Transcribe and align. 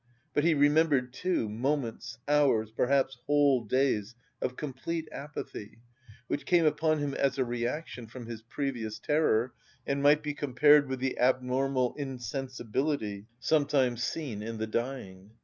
But 0.33 0.43
he 0.43 0.55
remembered, 0.55 1.13
too, 1.13 1.47
moments, 1.47 2.17
hours, 2.27 2.71
perhaps 2.71 3.19
whole 3.27 3.63
days, 3.63 4.15
of 4.41 4.55
complete 4.55 5.07
apathy, 5.11 5.77
which 6.25 6.47
came 6.47 6.65
upon 6.65 6.97
him 6.97 7.13
as 7.13 7.37
a 7.37 7.45
reaction 7.45 8.07
from 8.07 8.25
his 8.25 8.41
previous 8.41 8.97
terror 8.97 9.53
and 9.85 10.01
might 10.01 10.23
be 10.23 10.33
compared 10.33 10.89
with 10.89 11.01
the 11.01 11.19
abnormal 11.19 11.93
insensibility, 11.99 13.27
sometimes 13.39 14.01
seen 14.03 14.41
in 14.41 14.57
the 14.57 14.65
dying. 14.65 15.33